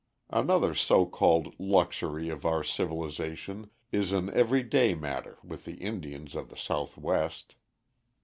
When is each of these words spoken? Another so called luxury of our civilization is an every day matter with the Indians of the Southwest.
Another 0.31 0.73
so 0.73 1.05
called 1.05 1.53
luxury 1.59 2.29
of 2.29 2.43
our 2.43 2.63
civilization 2.63 3.69
is 3.91 4.11
an 4.11 4.31
every 4.33 4.63
day 4.63 4.95
matter 4.95 5.37
with 5.43 5.63
the 5.65 5.75
Indians 5.75 6.33
of 6.33 6.49
the 6.49 6.57
Southwest. 6.57 7.53